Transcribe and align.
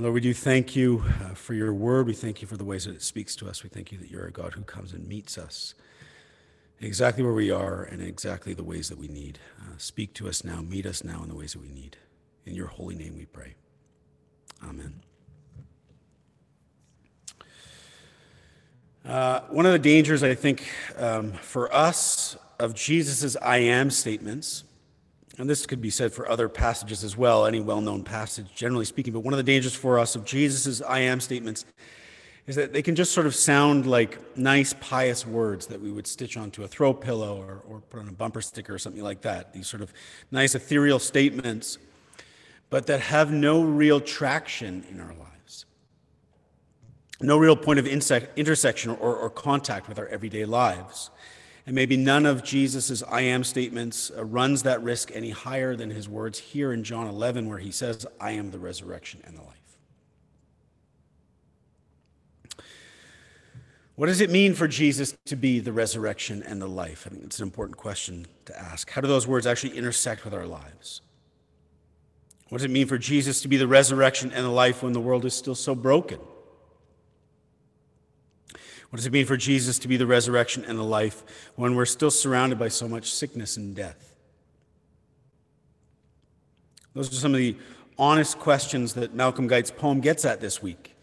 Lord, 0.00 0.14
we 0.14 0.20
do 0.20 0.32
thank 0.32 0.76
you 0.76 1.02
uh, 1.24 1.34
for 1.34 1.54
your 1.54 1.74
word. 1.74 2.06
We 2.06 2.12
thank 2.12 2.40
you 2.40 2.46
for 2.46 2.56
the 2.56 2.64
ways 2.64 2.84
that 2.84 2.94
it 2.94 3.02
speaks 3.02 3.34
to 3.36 3.48
us. 3.48 3.64
We 3.64 3.68
thank 3.68 3.90
you 3.90 3.98
that 3.98 4.08
you're 4.08 4.26
a 4.26 4.30
God 4.30 4.52
who 4.54 4.62
comes 4.62 4.92
and 4.92 5.06
meets 5.08 5.36
us 5.36 5.74
exactly 6.80 7.24
where 7.24 7.32
we 7.32 7.50
are 7.50 7.82
and 7.82 8.00
exactly 8.00 8.54
the 8.54 8.62
ways 8.62 8.88
that 8.90 8.98
we 8.98 9.08
need. 9.08 9.40
Uh, 9.60 9.74
speak 9.76 10.14
to 10.14 10.28
us 10.28 10.44
now, 10.44 10.60
meet 10.60 10.86
us 10.86 11.02
now 11.02 11.22
in 11.24 11.28
the 11.28 11.34
ways 11.34 11.54
that 11.54 11.60
we 11.60 11.68
need. 11.68 11.96
In 12.46 12.54
your 12.54 12.68
holy 12.68 12.94
name 12.94 13.16
we 13.16 13.24
pray. 13.24 13.54
Amen. 14.62 15.00
Uh, 19.04 19.40
one 19.50 19.66
of 19.66 19.72
the 19.72 19.78
dangers, 19.80 20.22
I 20.22 20.34
think, 20.34 20.70
um, 20.96 21.32
for 21.32 21.74
us 21.74 22.36
of 22.60 22.74
Jesus' 22.74 23.36
I 23.42 23.58
am 23.58 23.90
statements 23.90 24.62
and 25.38 25.48
this 25.48 25.66
could 25.66 25.80
be 25.80 25.90
said 25.90 26.12
for 26.12 26.28
other 26.28 26.48
passages 26.48 27.04
as 27.04 27.16
well, 27.16 27.46
any 27.46 27.60
well 27.60 27.80
known 27.80 28.02
passage, 28.02 28.52
generally 28.54 28.84
speaking. 28.84 29.12
But 29.12 29.20
one 29.20 29.32
of 29.32 29.38
the 29.38 29.44
dangers 29.44 29.74
for 29.74 29.98
us 29.98 30.16
of 30.16 30.24
Jesus' 30.24 30.82
I 30.82 31.00
am 31.00 31.20
statements 31.20 31.64
is 32.48 32.56
that 32.56 32.72
they 32.72 32.82
can 32.82 32.96
just 32.96 33.12
sort 33.12 33.26
of 33.26 33.34
sound 33.34 33.86
like 33.86 34.36
nice, 34.36 34.74
pious 34.80 35.26
words 35.26 35.66
that 35.66 35.80
we 35.80 35.92
would 35.92 36.06
stitch 36.06 36.36
onto 36.36 36.64
a 36.64 36.68
throw 36.68 36.92
pillow 36.92 37.36
or, 37.36 37.62
or 37.68 37.80
put 37.80 38.00
on 38.00 38.08
a 38.08 38.12
bumper 38.12 38.40
sticker 38.40 38.74
or 38.74 38.78
something 38.78 39.02
like 39.02 39.20
that. 39.20 39.52
These 39.52 39.68
sort 39.68 39.82
of 39.82 39.92
nice, 40.30 40.54
ethereal 40.54 40.98
statements, 40.98 41.78
but 42.70 42.86
that 42.86 43.00
have 43.00 43.30
no 43.30 43.62
real 43.62 44.00
traction 44.00 44.84
in 44.90 44.98
our 44.98 45.14
lives. 45.14 45.66
No 47.20 47.36
real 47.36 47.56
point 47.56 47.78
of 47.78 47.86
intersection 47.86 48.92
or, 48.92 49.14
or 49.14 49.30
contact 49.30 49.88
with 49.88 49.98
our 49.98 50.06
everyday 50.06 50.44
lives. 50.44 51.10
And 51.68 51.74
maybe 51.74 51.98
none 51.98 52.24
of 52.24 52.42
Jesus' 52.42 53.02
I 53.02 53.20
am 53.20 53.44
statements 53.44 54.10
uh, 54.16 54.24
runs 54.24 54.62
that 54.62 54.82
risk 54.82 55.10
any 55.12 55.28
higher 55.28 55.76
than 55.76 55.90
his 55.90 56.08
words 56.08 56.38
here 56.38 56.72
in 56.72 56.82
John 56.82 57.06
11, 57.06 57.46
where 57.46 57.58
he 57.58 57.70
says, 57.70 58.06
I 58.18 58.30
am 58.30 58.52
the 58.52 58.58
resurrection 58.58 59.20
and 59.24 59.36
the 59.36 59.42
life. 59.42 59.58
What 63.96 64.06
does 64.06 64.22
it 64.22 64.30
mean 64.30 64.54
for 64.54 64.66
Jesus 64.66 65.14
to 65.26 65.36
be 65.36 65.60
the 65.60 65.74
resurrection 65.74 66.42
and 66.42 66.62
the 66.62 66.66
life? 66.66 67.06
I 67.06 67.10
think 67.10 67.24
it's 67.24 67.38
an 67.38 67.42
important 67.42 67.76
question 67.76 68.26
to 68.46 68.58
ask. 68.58 68.88
How 68.88 69.02
do 69.02 69.08
those 69.08 69.26
words 69.26 69.46
actually 69.46 69.76
intersect 69.76 70.24
with 70.24 70.32
our 70.32 70.46
lives? 70.46 71.02
What 72.48 72.58
does 72.58 72.64
it 72.64 72.70
mean 72.70 72.86
for 72.86 72.96
Jesus 72.96 73.42
to 73.42 73.48
be 73.48 73.58
the 73.58 73.68
resurrection 73.68 74.32
and 74.32 74.42
the 74.42 74.50
life 74.50 74.82
when 74.82 74.94
the 74.94 75.00
world 75.00 75.26
is 75.26 75.34
still 75.34 75.54
so 75.54 75.74
broken? 75.74 76.18
What 78.90 78.96
does 78.96 79.06
it 79.06 79.12
mean 79.12 79.26
for 79.26 79.36
Jesus 79.36 79.78
to 79.80 79.88
be 79.88 79.96
the 79.96 80.06
resurrection 80.06 80.64
and 80.64 80.78
the 80.78 80.84
life 80.84 81.50
when 81.56 81.74
we're 81.74 81.84
still 81.84 82.10
surrounded 82.10 82.58
by 82.58 82.68
so 82.68 82.88
much 82.88 83.12
sickness 83.12 83.56
and 83.56 83.76
death? 83.76 84.14
Those 86.94 87.12
are 87.12 87.16
some 87.16 87.34
of 87.34 87.38
the 87.38 87.56
honest 87.98 88.38
questions 88.38 88.94
that 88.94 89.14
Malcolm 89.14 89.46
Guite's 89.46 89.70
poem 89.70 90.00
gets 90.00 90.24
at 90.24 90.40
this 90.40 90.62
week. 90.62 90.94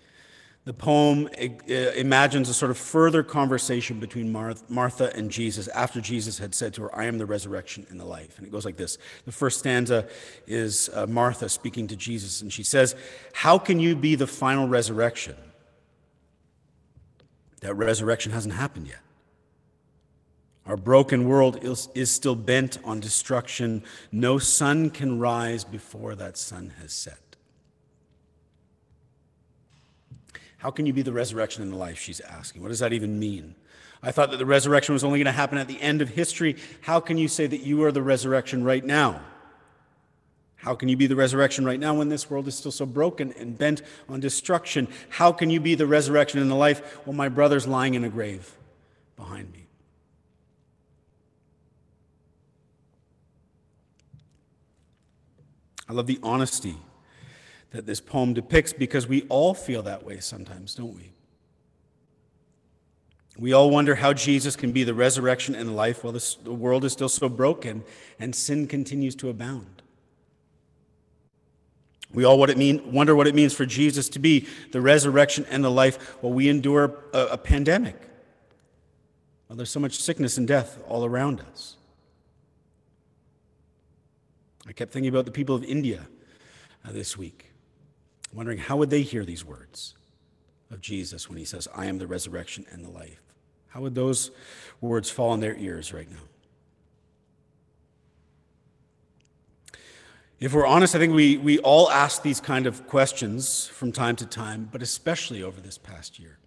The 0.65 0.73
poem 0.73 1.27
imagines 1.67 2.49
a 2.49 2.53
sort 2.55 2.71
of 2.71 2.77
further 2.79 3.21
conversation 3.21 3.99
between 3.99 4.31
Martha 4.31 5.15
and 5.15 5.29
Jesus 5.29 5.67
after 5.67 6.01
Jesus 6.01 6.39
had 6.39 6.55
said 6.55 6.73
to 6.73 6.83
her, 6.83 6.95
I 6.95 7.05
am 7.05 7.19
the 7.19 7.25
resurrection 7.27 7.85
and 7.91 7.99
the 7.99 8.05
life. 8.05 8.39
And 8.39 8.47
it 8.47 8.49
goes 8.49 8.65
like 8.65 8.75
this 8.75 8.97
The 9.25 9.31
first 9.31 9.59
stanza 9.59 10.07
is 10.47 10.89
uh, 10.91 11.05
Martha 11.05 11.49
speaking 11.49 11.85
to 11.87 11.95
Jesus, 11.95 12.41
and 12.41 12.51
she 12.51 12.63
says, 12.63 12.95
How 13.33 13.59
can 13.59 13.79
you 13.79 13.95
be 13.95 14.15
the 14.15 14.25
final 14.25 14.67
resurrection? 14.67 15.35
That 17.65 17.73
resurrection 17.73 18.31
hasn't 18.31 18.53
happened 18.53 18.85
yet. 18.85 18.99
Our 20.67 20.77
broken 20.77 21.27
world 21.27 21.63
is, 21.63 21.89
is 21.95 22.11
still 22.11 22.35
bent 22.35 22.77
on 22.83 22.99
destruction. 22.99 23.83
No 24.11 24.37
sun 24.37 24.91
can 24.91 25.17
rise 25.17 25.63
before 25.63 26.13
that 26.13 26.37
sun 26.37 26.73
has 26.79 26.93
set. 26.93 27.37
How 30.57 30.69
can 30.69 30.85
you 30.85 30.93
be 30.93 31.01
the 31.01 31.11
resurrection 31.11 31.63
and 31.63 31.71
the 31.71 31.77
life? 31.77 31.97
She's 31.97 32.19
asking. 32.19 32.61
What 32.61 32.67
does 32.67 32.79
that 32.79 32.93
even 32.93 33.17
mean? 33.17 33.55
I 34.03 34.11
thought 34.11 34.29
that 34.29 34.37
the 34.37 34.45
resurrection 34.45 34.93
was 34.93 35.03
only 35.03 35.17
going 35.17 35.25
to 35.25 35.31
happen 35.31 35.57
at 35.57 35.67
the 35.67 35.81
end 35.81 36.03
of 36.03 36.09
history. 36.09 36.57
How 36.81 36.99
can 36.99 37.17
you 37.17 37.27
say 37.27 37.47
that 37.47 37.61
you 37.61 37.83
are 37.83 37.91
the 37.91 38.03
resurrection 38.03 38.63
right 38.63 38.85
now? 38.85 39.21
How 40.65 40.73
can 40.73 40.89
you 40.89 40.97
be 40.97 41.05
the 41.05 41.15
resurrection 41.15 41.63
right 41.63 41.79
now 41.79 41.93
when 41.93 42.09
this 42.09 42.27
world 42.27 42.47
is 42.47 42.55
still 42.55 42.71
so 42.71 42.87
broken 42.87 43.31
and 43.33 43.55
bent 43.55 43.83
on 44.09 44.19
destruction? 44.19 44.87
How 45.09 45.31
can 45.31 45.51
you 45.51 45.59
be 45.59 45.75
the 45.75 45.85
resurrection 45.85 46.39
and 46.39 46.49
the 46.49 46.55
life 46.55 47.05
when 47.05 47.15
my 47.15 47.29
brother's 47.29 47.67
lying 47.67 47.93
in 47.93 48.03
a 48.03 48.09
grave 48.09 48.51
behind 49.15 49.53
me? 49.53 49.67
I 55.87 55.93
love 55.93 56.07
the 56.07 56.19
honesty 56.23 56.77
that 57.69 57.85
this 57.85 58.01
poem 58.01 58.33
depicts 58.33 58.73
because 58.73 59.05
we 59.05 59.21
all 59.29 59.53
feel 59.53 59.83
that 59.83 60.03
way 60.03 60.19
sometimes, 60.19 60.73
don't 60.73 60.95
we? 60.95 61.11
We 63.37 63.53
all 63.53 63.69
wonder 63.69 63.93
how 63.93 64.13
Jesus 64.13 64.55
can 64.55 64.71
be 64.71 64.83
the 64.83 64.95
resurrection 64.95 65.53
and 65.53 65.69
the 65.69 65.73
life 65.73 66.03
while 66.03 66.13
this, 66.13 66.33
the 66.33 66.51
world 66.51 66.83
is 66.85 66.91
still 66.91 67.09
so 67.09 67.29
broken 67.29 67.83
and 68.19 68.33
sin 68.33 68.65
continues 68.65 69.13
to 69.17 69.29
abound. 69.29 69.74
We 72.15 72.23
all 72.23 72.39
what 72.39 72.55
mean, 72.57 72.93
wonder 72.93 73.15
what 73.15 73.27
it 73.27 73.35
means 73.35 73.53
for 73.53 73.65
Jesus 73.65 74.09
to 74.09 74.19
be 74.19 74.47
the 74.71 74.81
resurrection 74.81 75.45
and 75.49 75.63
the 75.63 75.69
life 75.69 76.17
while 76.21 76.33
we 76.33 76.49
endure 76.49 76.95
a, 77.13 77.27
a 77.31 77.37
pandemic. 77.37 77.95
Well, 79.47 79.57
there's 79.57 79.69
so 79.69 79.79
much 79.79 79.99
sickness 79.99 80.37
and 80.37 80.47
death 80.47 80.81
all 80.87 81.05
around 81.05 81.41
us. 81.41 81.75
I 84.67 84.71
kept 84.71 84.91
thinking 84.91 85.09
about 85.09 85.25
the 85.25 85.31
people 85.31 85.55
of 85.55 85.63
India 85.63 86.07
uh, 86.83 86.91
this 86.91 87.17
week, 87.17 87.51
wondering 88.33 88.57
how 88.57 88.77
would 88.77 88.89
they 88.89 89.03
hear 89.03 89.23
these 89.23 89.45
words 89.45 89.93
of 90.71 90.81
Jesus 90.81 91.29
when 91.29 91.37
he 91.37 91.45
says, 91.45 91.67
I 91.75 91.85
am 91.85 91.99
the 91.99 92.07
resurrection 92.07 92.65
and 92.71 92.83
the 92.83 92.89
life? 92.89 93.21
How 93.67 93.81
would 93.81 93.93
those 93.93 94.31
words 94.81 95.09
fall 95.09 95.29
on 95.31 95.41
their 95.41 95.55
ears 95.57 95.93
right 95.93 96.09
now? 96.09 96.17
If 100.39 100.53
we're 100.53 100.65
honest, 100.65 100.95
I 100.95 100.99
think 100.99 101.13
we, 101.13 101.37
we 101.37 101.59
all 101.59 101.89
ask 101.89 102.21
these 102.21 102.41
kind 102.41 102.67
of 102.67 102.87
questions 102.87 103.67
from 103.67 103.91
time 103.91 104.17
to 104.17 104.25
time, 104.25 104.69
but 104.71 104.81
especially 104.81 105.41
over 105.41 105.61
this 105.61 105.77
past 105.77 106.19
year. 106.19 106.39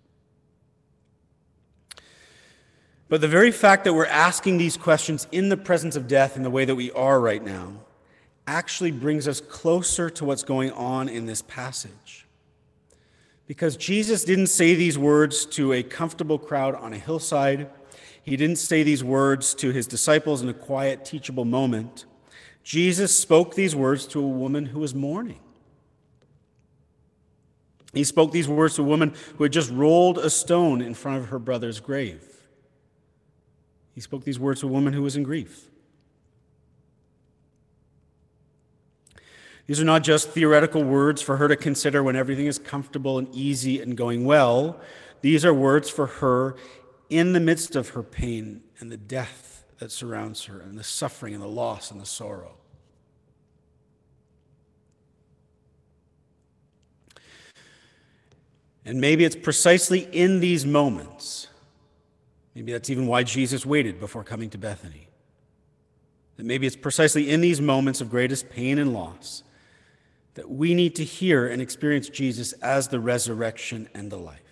But 3.09 3.23
the 3.23 3.29
very 3.29 3.51
fact 3.51 3.85
that 3.85 3.95
we're 3.95 4.05
asking 4.05 4.59
these 4.59 4.77
questions 4.77 5.27
in 5.33 5.49
the 5.49 5.57
presence 5.57 5.97
of 5.97 6.07
death 6.07 6.37
in 6.37 6.43
the 6.43 6.51
way 6.51 6.67
that 6.67 6.75
we 6.75 6.91
are 6.93 7.19
right 7.19 7.43
now 7.43 7.81
actually 8.47 8.91
brings 8.91 9.27
us 9.27 9.41
closer 9.41 10.11
to 10.11 10.25
what's 10.25 10.43
going 10.43 10.71
on 10.73 11.09
in 11.09 11.25
this 11.25 11.41
passage. 11.41 12.27
Because 13.47 13.79
Jesus 13.79 14.25
didn't 14.25 14.49
say 14.49 14.75
these 14.75 14.99
words 14.99 15.47
to 15.47 15.73
a 15.73 15.83
comfortable 15.83 16.39
crowd 16.39 16.75
on 16.75 16.93
a 16.93 16.99
hillside, 16.99 17.71
he 18.23 18.37
didn't 18.37 18.57
say 18.57 18.83
these 18.83 19.03
words 19.03 19.55
to 19.55 19.71
his 19.71 19.87
disciples 19.87 20.43
in 20.43 20.51
a 20.51 20.55
quiet, 20.55 21.07
teachable 21.07 21.47
moment. 21.47 22.05
Jesus 22.69 23.17
spoke 23.17 23.55
these 23.55 23.75
words 23.75 24.07
to 24.09 24.23
a 24.23 24.29
woman 24.29 24.67
who 24.67 24.81
was 24.81 24.95
mourning. 24.95 25.41
He 27.95 28.05
spoke 28.05 28.31
these 28.31 28.47
words 28.47 28.75
to 28.75 28.83
a 28.83 28.85
woman 28.85 29.15
who 29.39 29.45
had 29.45 29.55
just 29.55 29.71
rolled 29.71 30.19
a 30.19 30.29
stone 30.29 30.83
in 30.83 30.93
front 30.93 31.17
of 31.17 31.31
her 31.31 31.39
brother's 31.39 31.81
grave. 31.81 32.23
He 33.95 34.03
spoke 34.03 34.25
these 34.25 34.39
words 34.39 34.61
to 34.61 34.67
a 34.67 34.71
woman 34.71 34.93
who 34.93 35.01
was 35.01 35.17
in 35.17 35.23
grief. 35.23 35.71
These 39.67 39.81
are 39.81 39.87
not 39.87 40.05
just 40.05 40.29
theoretical 40.29 40.85
words 40.85 41.23
for 41.23 41.39
her 41.39 41.49
to 41.49 41.57
consider 41.57 42.03
when 42.03 42.17
everything 42.17 42.49
is 42.49 42.59
comfortable 42.59 43.17
and 43.17 43.35
easy 43.35 43.81
and 43.81 43.97
going 43.97 44.27
well. 44.27 44.79
These 45.23 45.43
are 45.43 45.55
words 45.55 45.89
for 45.89 46.07
her 46.07 46.55
in 47.09 47.33
the 47.33 47.41
midst 47.41 47.77
of 47.77 47.89
her 47.91 48.03
pain 48.03 48.61
and 48.79 48.93
the 48.93 48.99
death 48.99 49.58
that 49.79 49.93
surrounds 49.93 50.45
her 50.45 50.61
and 50.61 50.77
the 50.77 50.85
suffering 50.85 51.35
and 51.35 51.43
the 51.43 51.49
loss 51.49 51.91
and 51.91 52.01
the 52.01 52.07
sorrow. 52.07 52.55
And 58.85 59.01
maybe 59.01 59.25
it's 59.25 59.37
precisely 59.37 60.09
in 60.13 60.41
these 60.41 60.65
moments, 60.65 61.49
maybe 62.55 62.73
that's 62.73 62.89
even 62.89 63.07
why 63.07 63.23
Jesus 63.23 63.67
waited 63.67 64.01
before 64.01 64.25
coming 64.25 64.49
to 64.51 64.59
Bethany. 64.59 65.09
That 66.37 66.47
maybe 66.47 66.67
it's 66.67 66.77
precisely 66.77 67.31
in 67.31 67.41
these 67.41 67.61
moments 67.61 68.01
of 68.01 68.11
greatest 68.11 68.49
pain 68.49 68.79
and 68.79 68.95
loss 68.95 69.43
that 70.35 70.49
we 70.49 70.73
need 70.73 70.95
to 70.95 71.05
hear 71.05 71.49
and 71.49 71.61
experience 71.61 72.09
Jesus 72.09 72.53
as 72.55 72.89
the 72.89 73.01
resurrection 73.01 73.89
and 73.93 74.11
the 74.11 74.17
life. 74.17 74.48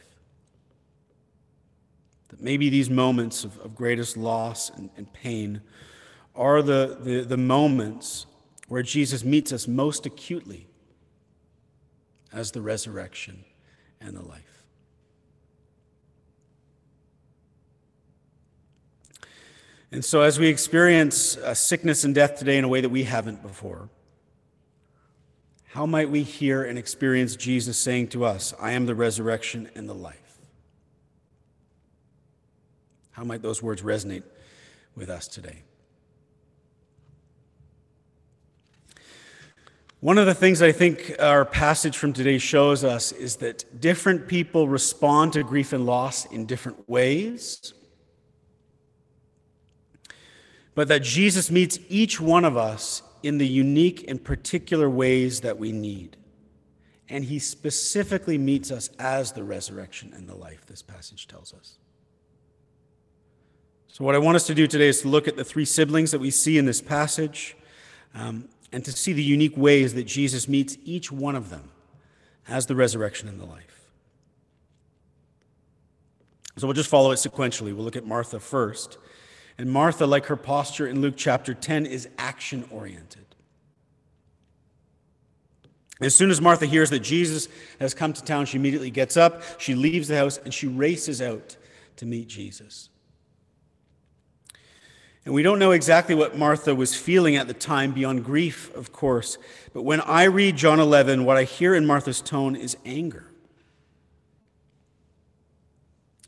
That 2.28 2.40
maybe 2.40 2.70
these 2.70 2.90
moments 2.90 3.44
of, 3.44 3.58
of 3.60 3.74
greatest 3.74 4.16
loss 4.16 4.70
and, 4.70 4.90
and 4.96 5.12
pain 5.12 5.60
are 6.34 6.62
the, 6.62 6.98
the, 7.00 7.20
the 7.22 7.36
moments 7.36 8.26
where 8.68 8.82
Jesus 8.82 9.24
meets 9.24 9.52
us 9.52 9.68
most 9.68 10.06
acutely 10.06 10.66
as 12.32 12.50
the 12.50 12.60
resurrection 12.60 13.44
and 14.00 14.16
the 14.16 14.22
life. 14.22 14.64
And 19.92 20.04
so, 20.04 20.22
as 20.22 20.38
we 20.38 20.48
experience 20.48 21.36
uh, 21.36 21.54
sickness 21.54 22.04
and 22.04 22.14
death 22.14 22.38
today 22.38 22.58
in 22.58 22.64
a 22.64 22.68
way 22.68 22.80
that 22.80 22.88
we 22.88 23.04
haven't 23.04 23.40
before, 23.40 23.88
how 25.68 25.86
might 25.86 26.10
we 26.10 26.22
hear 26.22 26.64
and 26.64 26.78
experience 26.78 27.36
Jesus 27.36 27.78
saying 27.78 28.08
to 28.08 28.24
us, 28.24 28.52
I 28.60 28.72
am 28.72 28.86
the 28.86 28.94
resurrection 28.94 29.70
and 29.74 29.88
the 29.88 29.94
life? 29.94 30.25
How 33.16 33.24
might 33.24 33.40
those 33.40 33.62
words 33.62 33.80
resonate 33.80 34.24
with 34.94 35.08
us 35.08 35.26
today? 35.26 35.62
One 40.00 40.18
of 40.18 40.26
the 40.26 40.34
things 40.34 40.60
I 40.60 40.70
think 40.70 41.16
our 41.18 41.46
passage 41.46 41.96
from 41.96 42.12
today 42.12 42.36
shows 42.36 42.84
us 42.84 43.12
is 43.12 43.36
that 43.36 43.80
different 43.80 44.28
people 44.28 44.68
respond 44.68 45.32
to 45.32 45.42
grief 45.42 45.72
and 45.72 45.86
loss 45.86 46.26
in 46.26 46.44
different 46.44 46.86
ways, 46.90 47.72
but 50.74 50.88
that 50.88 51.02
Jesus 51.02 51.50
meets 51.50 51.78
each 51.88 52.20
one 52.20 52.44
of 52.44 52.58
us 52.58 53.02
in 53.22 53.38
the 53.38 53.48
unique 53.48 54.04
and 54.06 54.22
particular 54.22 54.90
ways 54.90 55.40
that 55.40 55.58
we 55.58 55.72
need. 55.72 56.18
And 57.08 57.24
he 57.24 57.38
specifically 57.38 58.36
meets 58.36 58.70
us 58.70 58.90
as 58.98 59.32
the 59.32 59.42
resurrection 59.42 60.12
and 60.14 60.28
the 60.28 60.36
life, 60.36 60.66
this 60.66 60.82
passage 60.82 61.26
tells 61.26 61.54
us. 61.54 61.78
So, 63.88 64.04
what 64.04 64.14
I 64.14 64.18
want 64.18 64.36
us 64.36 64.46
to 64.48 64.54
do 64.54 64.66
today 64.66 64.88
is 64.88 65.00
to 65.02 65.08
look 65.08 65.26
at 65.26 65.36
the 65.36 65.44
three 65.44 65.64
siblings 65.64 66.10
that 66.10 66.18
we 66.18 66.30
see 66.30 66.58
in 66.58 66.66
this 66.66 66.80
passage. 66.80 67.56
Um, 68.14 68.48
and 68.72 68.84
to 68.84 68.92
see 68.92 69.12
the 69.12 69.22
unique 69.22 69.56
ways 69.56 69.94
that 69.94 70.04
Jesus 70.04 70.48
meets 70.48 70.76
each 70.84 71.10
one 71.10 71.34
of 71.34 71.50
them 71.50 71.70
as 72.48 72.66
the 72.66 72.74
resurrection 72.74 73.28
and 73.28 73.40
the 73.40 73.46
life. 73.46 73.88
So 76.56 76.66
we'll 76.66 76.74
just 76.74 76.90
follow 76.90 77.10
it 77.10 77.16
sequentially. 77.16 77.74
We'll 77.74 77.84
look 77.84 77.96
at 77.96 78.06
Martha 78.06 78.40
first. 78.40 78.98
And 79.58 79.70
Martha, 79.70 80.06
like 80.06 80.26
her 80.26 80.36
posture 80.36 80.86
in 80.86 81.00
Luke 81.00 81.14
chapter 81.16 81.54
10, 81.54 81.86
is 81.86 82.08
action 82.18 82.68
oriented. 82.70 83.24
As 86.00 86.14
soon 86.14 86.30
as 86.30 86.40
Martha 86.40 86.66
hears 86.66 86.90
that 86.90 87.00
Jesus 87.00 87.48
has 87.80 87.94
come 87.94 88.12
to 88.12 88.22
town, 88.22 88.44
she 88.44 88.58
immediately 88.58 88.90
gets 88.90 89.16
up, 89.16 89.42
she 89.58 89.74
leaves 89.74 90.08
the 90.08 90.16
house, 90.16 90.38
and 90.44 90.52
she 90.52 90.66
races 90.66 91.22
out 91.22 91.56
to 91.96 92.04
meet 92.04 92.28
Jesus. 92.28 92.90
And 95.26 95.34
we 95.34 95.42
don't 95.42 95.58
know 95.58 95.72
exactly 95.72 96.14
what 96.14 96.38
Martha 96.38 96.72
was 96.72 96.94
feeling 96.94 97.34
at 97.34 97.48
the 97.48 97.52
time, 97.52 97.90
beyond 97.90 98.24
grief, 98.24 98.72
of 98.76 98.92
course. 98.92 99.38
But 99.74 99.82
when 99.82 100.00
I 100.02 100.24
read 100.24 100.56
John 100.56 100.78
11, 100.78 101.24
what 101.24 101.36
I 101.36 101.42
hear 101.42 101.74
in 101.74 101.84
Martha's 101.84 102.20
tone 102.20 102.54
is 102.54 102.76
anger. 102.86 103.26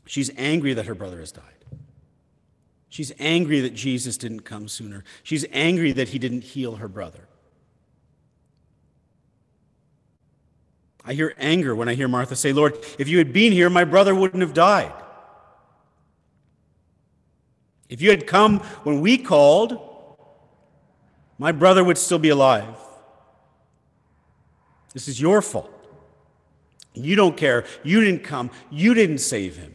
She's 0.05 0.29
angry 0.35 0.73
that 0.73 0.85
her 0.85 0.95
brother 0.95 1.19
has 1.19 1.31
died. 1.31 1.43
She's 2.89 3.13
angry 3.19 3.61
that 3.61 3.73
Jesus 3.73 4.17
didn't 4.17 4.41
come 4.41 4.67
sooner. 4.67 5.05
She's 5.23 5.45
angry 5.53 5.93
that 5.93 6.09
he 6.09 6.19
didn't 6.19 6.41
heal 6.41 6.75
her 6.75 6.89
brother. 6.89 7.29
I 11.05 11.13
hear 11.13 11.33
anger 11.37 11.73
when 11.73 11.87
I 11.87 11.93
hear 11.93 12.09
Martha 12.09 12.35
say, 12.35 12.51
Lord, 12.51 12.77
if 12.97 13.07
you 13.07 13.17
had 13.19 13.31
been 13.31 13.53
here, 13.53 13.69
my 13.69 13.85
brother 13.85 14.13
wouldn't 14.13 14.41
have 14.41 14.53
died. 14.53 14.91
If 17.89 18.01
you 18.01 18.11
had 18.11 18.27
come 18.27 18.59
when 18.83 19.01
we 19.01 19.17
called, 19.17 19.79
my 21.39 21.51
brother 21.51 21.83
would 21.83 21.97
still 21.97 22.19
be 22.19 22.29
alive. 22.29 22.75
This 24.93 25.07
is 25.07 25.19
your 25.19 25.41
fault. 25.41 25.73
You 26.93 27.15
don't 27.15 27.35
care. 27.35 27.65
You 27.83 28.01
didn't 28.01 28.23
come. 28.23 28.51
You 28.69 28.93
didn't 28.93 29.19
save 29.19 29.57
him. 29.57 29.73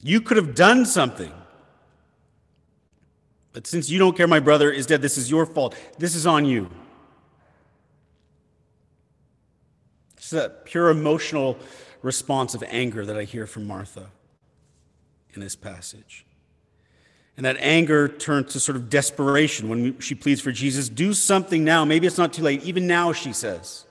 You 0.00 0.20
could 0.20 0.36
have 0.36 0.54
done 0.54 0.84
something. 0.86 1.32
But 3.52 3.66
since 3.66 3.90
you 3.90 3.98
don't 3.98 4.16
care, 4.16 4.26
my 4.26 4.40
brother 4.40 4.70
is 4.70 4.86
dead, 4.86 5.02
this 5.02 5.18
is 5.18 5.30
your 5.30 5.46
fault. 5.46 5.76
This 5.98 6.14
is 6.14 6.26
on 6.26 6.44
you. 6.44 6.70
It's 10.16 10.30
that 10.30 10.64
pure 10.64 10.88
emotional 10.88 11.58
response 12.00 12.54
of 12.54 12.64
anger 12.68 13.04
that 13.04 13.16
I 13.16 13.24
hear 13.24 13.46
from 13.46 13.66
Martha 13.66 14.10
in 15.34 15.40
this 15.40 15.56
passage. 15.56 16.26
And 17.36 17.46
that 17.46 17.56
anger 17.58 18.08
turned 18.08 18.48
to 18.50 18.60
sort 18.60 18.76
of 18.76 18.90
desperation 18.90 19.68
when 19.68 19.98
she 20.00 20.14
pleads 20.14 20.40
for 20.40 20.52
Jesus, 20.52 20.88
do 20.88 21.14
something 21.14 21.64
now. 21.64 21.84
Maybe 21.84 22.06
it's 22.06 22.18
not 22.18 22.32
too 22.32 22.42
late. 22.42 22.62
Even 22.62 22.86
now, 22.86 23.12
she 23.12 23.32
says, 23.32 23.86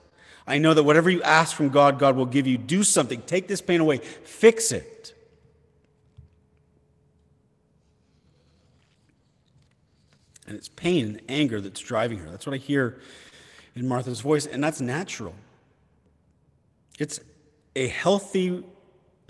I 0.46 0.58
know 0.58 0.74
that 0.74 0.84
whatever 0.84 1.10
you 1.10 1.24
ask 1.24 1.56
from 1.56 1.70
God, 1.70 1.98
God 1.98 2.16
will 2.16 2.26
give 2.26 2.46
you. 2.46 2.58
Do 2.58 2.84
something. 2.84 3.22
Take 3.24 3.48
this 3.48 3.62
pain 3.62 3.82
away. 3.82 3.98
Fix 3.98 4.72
it. 4.72 5.14
And 10.46 10.58
it's 10.58 10.70
pain 10.70 11.06
and 11.06 11.22
anger 11.30 11.62
that's 11.62 11.80
driving 11.80 12.20
her. 12.20 12.30
That's 12.30 12.46
what 12.46 12.54
I 12.54 12.58
hear 12.58 13.00
in 13.76 13.88
Martha's 13.88 14.20
voice, 14.20 14.46
and 14.46 14.64
that's 14.64 14.82
natural. 14.82 15.34
It's 17.00 17.22
a 17.76 17.88
healthy 17.88 18.64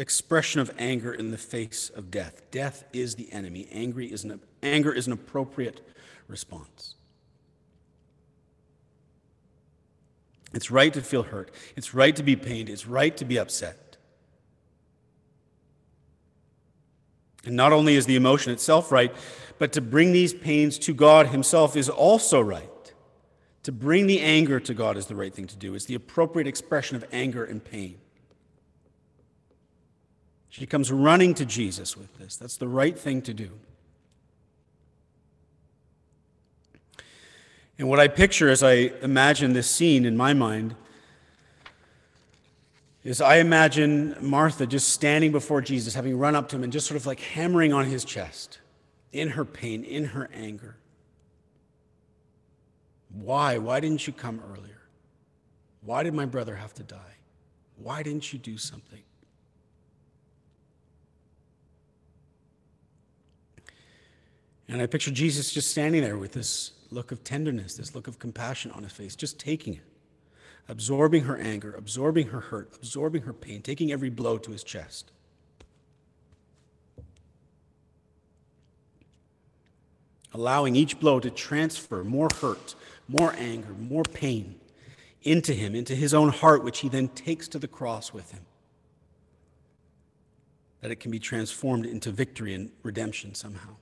expression 0.01 0.59
of 0.59 0.73
anger 0.77 1.13
in 1.13 1.31
the 1.31 1.37
face 1.37 1.89
of 1.89 2.09
death. 2.09 2.41
Death 2.51 2.83
is 2.91 3.15
the 3.15 3.31
enemy. 3.31 3.67
Angry 3.71 4.11
is 4.11 4.23
an, 4.23 4.41
anger 4.63 4.91
is 4.91 5.07
an 5.07 5.13
appropriate 5.13 5.79
response. 6.27 6.95
It's 10.53 10.71
right 10.71 10.93
to 10.93 11.01
feel 11.01 11.23
hurt. 11.23 11.51
It's 11.75 11.93
right 11.93 12.15
to 12.15 12.23
be 12.23 12.35
pained. 12.35 12.67
It's 12.67 12.87
right 12.87 13.15
to 13.17 13.25
be 13.25 13.37
upset. 13.37 13.97
And 17.45 17.55
not 17.55 17.71
only 17.71 17.95
is 17.95 18.05
the 18.05 18.15
emotion 18.15 18.51
itself 18.51 18.91
right, 18.91 19.13
but 19.59 19.71
to 19.73 19.81
bring 19.81 20.11
these 20.11 20.33
pains 20.33 20.77
to 20.79 20.93
God 20.93 21.27
Himself 21.27 21.77
is 21.77 21.89
also 21.89 22.41
right. 22.41 22.67
To 23.63 23.71
bring 23.71 24.07
the 24.07 24.19
anger 24.19 24.59
to 24.59 24.73
God 24.73 24.97
is 24.97 25.05
the 25.05 25.15
right 25.15 25.33
thing 25.33 25.47
to 25.47 25.55
do. 25.55 25.75
It's 25.75 25.85
the 25.85 25.95
appropriate 25.95 26.47
expression 26.47 26.95
of 26.95 27.05
anger 27.11 27.45
and 27.45 27.63
pain. 27.63 28.00
She 30.51 30.65
comes 30.65 30.91
running 30.91 31.33
to 31.35 31.45
Jesus 31.45 31.95
with 31.95 32.15
this. 32.19 32.35
That's 32.35 32.57
the 32.57 32.67
right 32.67 32.99
thing 32.99 33.21
to 33.21 33.33
do. 33.33 33.51
And 37.79 37.87
what 37.87 38.01
I 38.01 38.09
picture 38.09 38.49
as 38.49 38.61
I 38.61 38.91
imagine 39.01 39.53
this 39.53 39.69
scene 39.69 40.05
in 40.05 40.17
my 40.17 40.33
mind 40.33 40.75
is 43.05 43.21
I 43.21 43.37
imagine 43.37 44.15
Martha 44.19 44.67
just 44.67 44.89
standing 44.89 45.31
before 45.31 45.61
Jesus, 45.61 45.95
having 45.95 46.19
run 46.19 46.35
up 46.35 46.49
to 46.49 46.57
him 46.57 46.63
and 46.63 46.71
just 46.71 46.85
sort 46.85 46.97
of 46.97 47.05
like 47.05 47.21
hammering 47.21 47.71
on 47.71 47.85
his 47.85 48.03
chest 48.03 48.59
in 49.13 49.29
her 49.29 49.45
pain, 49.45 49.85
in 49.85 50.03
her 50.03 50.29
anger. 50.33 50.75
Why? 53.09 53.57
Why 53.57 53.79
didn't 53.79 54.05
you 54.05 54.11
come 54.11 54.41
earlier? 54.51 54.81
Why 55.79 56.03
did 56.03 56.13
my 56.13 56.25
brother 56.25 56.57
have 56.57 56.73
to 56.73 56.83
die? 56.83 57.15
Why 57.77 58.03
didn't 58.03 58.33
you 58.33 58.37
do 58.37 58.57
something? 58.57 59.01
And 64.71 64.81
I 64.81 64.85
picture 64.85 65.11
Jesus 65.11 65.51
just 65.51 65.69
standing 65.69 66.01
there 66.01 66.17
with 66.17 66.31
this 66.31 66.71
look 66.91 67.11
of 67.11 67.25
tenderness, 67.25 67.75
this 67.75 67.93
look 67.93 68.07
of 68.07 68.19
compassion 68.19 68.71
on 68.71 68.83
his 68.83 68.93
face, 68.93 69.17
just 69.17 69.37
taking 69.37 69.73
it, 69.73 69.83
absorbing 70.69 71.25
her 71.25 71.37
anger, 71.37 71.73
absorbing 71.73 72.27
her 72.29 72.39
hurt, 72.39 72.69
absorbing 72.73 73.23
her 73.23 73.33
pain, 73.33 73.61
taking 73.61 73.91
every 73.91 74.09
blow 74.09 74.37
to 74.37 74.51
his 74.51 74.63
chest. 74.63 75.11
Allowing 80.33 80.77
each 80.77 81.01
blow 81.01 81.19
to 81.19 81.29
transfer 81.29 82.05
more 82.05 82.29
hurt, 82.39 82.75
more 83.09 83.35
anger, 83.37 83.73
more 83.73 84.03
pain 84.03 84.57
into 85.23 85.53
him, 85.53 85.75
into 85.75 85.95
his 85.95 86.13
own 86.13 86.29
heart, 86.29 86.63
which 86.63 86.79
he 86.79 86.87
then 86.87 87.09
takes 87.09 87.49
to 87.49 87.59
the 87.59 87.67
cross 87.67 88.13
with 88.13 88.31
him. 88.31 88.45
That 90.79 90.91
it 90.91 91.01
can 91.01 91.11
be 91.11 91.19
transformed 91.19 91.85
into 91.85 92.09
victory 92.09 92.53
and 92.53 92.71
redemption 92.83 93.35
somehow. 93.35 93.75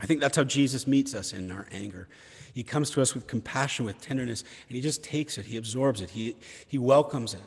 I 0.00 0.06
think 0.06 0.20
that's 0.20 0.36
how 0.36 0.44
Jesus 0.44 0.86
meets 0.86 1.14
us 1.14 1.32
in 1.32 1.50
our 1.50 1.66
anger. 1.72 2.08
He 2.54 2.62
comes 2.62 2.90
to 2.90 3.02
us 3.02 3.14
with 3.14 3.26
compassion, 3.26 3.84
with 3.84 4.00
tenderness, 4.00 4.42
and 4.68 4.76
he 4.76 4.80
just 4.80 5.02
takes 5.02 5.38
it, 5.38 5.46
he 5.46 5.56
absorbs 5.56 6.00
it, 6.00 6.10
he, 6.10 6.36
he 6.66 6.78
welcomes 6.78 7.34
it. 7.34 7.40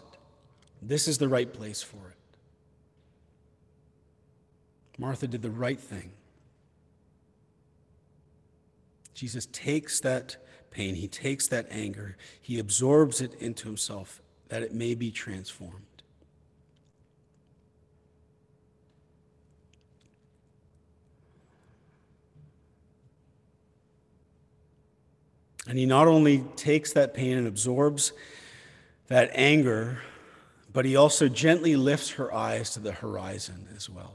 This 0.81 1.08
is 1.08 1.17
the 1.17 1.29
right 1.29 1.51
place 1.51 1.81
for 1.81 2.10
it. 2.10 2.17
Martha 4.98 5.27
did 5.27 5.41
the 5.41 5.50
right 5.50 5.79
thing. 5.79 6.12
Jesus 9.13 9.48
takes 9.48 10.00
that 10.01 10.38
pain, 10.72 10.96
he 10.96 11.08
takes 11.08 11.48
that 11.48 11.67
anger, 11.70 12.17
he 12.41 12.60
absorbs 12.60 13.22
it 13.22 13.34
into 13.36 13.67
himself 13.67 14.22
that 14.50 14.63
it 14.63 14.74
may 14.74 14.96
be 14.96 15.12
transformed. 15.12 15.86
And 25.68 25.77
he 25.77 25.86
not 25.86 26.08
only 26.08 26.39
takes 26.56 26.94
that 26.94 27.13
pain 27.13 27.38
and 27.38 27.48
absorbs 27.48 28.13
that 29.08 29.30
anger, 29.34 30.00
but 30.74 30.86
he 30.86 30.96
also 30.96 31.27
gently 31.27 31.75
lifts 31.75 32.12
her 32.12 32.34
eyes 32.34 32.72
to 32.72 32.80
the 32.80 32.94
horizon 32.94 33.68
as 33.75 33.89
well. 33.89 34.13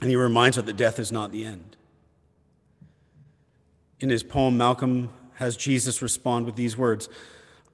And 0.00 0.10
he 0.10 0.16
reminds 0.16 0.56
her 0.56 0.62
that 0.62 0.76
death 0.76 0.98
is 0.98 1.12
not 1.12 1.32
the 1.32 1.44
end. 1.44 1.76
In 4.00 4.10
his 4.10 4.22
poem, 4.22 4.56
Malcolm 4.56 5.10
has 5.34 5.56
Jesus 5.56 6.02
respond 6.02 6.46
with 6.46 6.56
these 6.56 6.76
words 6.76 7.08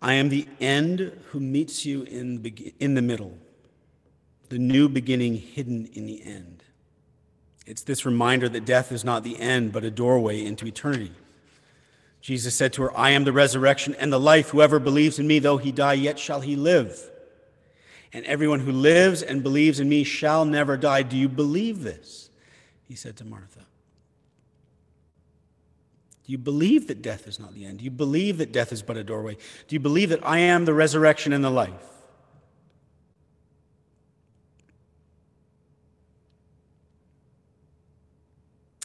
I 0.03 0.15
am 0.15 0.29
the 0.29 0.47
end 0.61 1.13
who 1.31 1.41
meets 1.41 1.85
you 1.85 2.03
in 2.05 2.43
the, 2.43 2.75
in 2.81 2.95
the 2.95 3.03
middle, 3.03 3.37
the 4.49 4.59
new 4.59 4.89
beginning 4.89 5.35
hidden 5.35 5.87
in 5.93 6.07
the 6.07 6.25
end. 6.25 6.65
It's 7.71 7.83
this 7.83 8.05
reminder 8.05 8.49
that 8.49 8.65
death 8.65 8.91
is 8.91 9.05
not 9.05 9.23
the 9.23 9.39
end, 9.39 9.71
but 9.71 9.85
a 9.85 9.93
doorway 9.93 10.45
into 10.45 10.67
eternity. 10.67 11.13
Jesus 12.21 12.53
said 12.53 12.73
to 12.73 12.83
her, 12.83 12.99
I 12.99 13.11
am 13.11 13.23
the 13.23 13.33
resurrection 13.33 13.95
and 13.95 14.13
the 14.13 14.19
life. 14.19 14.49
Whoever 14.49 14.81
believes 14.81 15.21
in 15.21 15.29
me, 15.29 15.39
though 15.39 15.57
he 15.57 15.71
die, 15.71 15.93
yet 15.93 16.19
shall 16.19 16.41
he 16.41 16.57
live. 16.57 17.01
And 18.13 18.27
everyone 18.27 18.59
who 18.59 18.73
lives 18.73 19.23
and 19.23 19.45
believes 19.45 19.79
in 19.79 19.89
me 19.89 20.03
shall 20.03 20.45
never 20.45 20.77
die. 20.77 21.03
Do 21.03 21.17
you 21.17 21.29
believe 21.29 21.85
this? 21.85 22.31
He 22.89 22.97
said 22.97 23.17
to 23.19 23.25
Martha. 23.25 23.61
Do 26.25 26.33
you 26.33 26.39
believe 26.39 26.89
that 26.89 27.03
death 27.03 27.29
is 27.29 27.39
not 27.39 27.55
the 27.55 27.67
end? 27.67 27.79
Do 27.79 27.85
you 27.85 27.93
believe 27.93 28.39
that 28.39 28.51
death 28.51 28.73
is 28.73 28.83
but 28.83 28.97
a 28.97 29.05
doorway? 29.05 29.37
Do 29.69 29.77
you 29.77 29.81
believe 29.81 30.09
that 30.09 30.27
I 30.27 30.39
am 30.39 30.65
the 30.65 30.75
resurrection 30.75 31.33
and 31.33 31.45
the 31.45 31.51
life? 31.51 32.00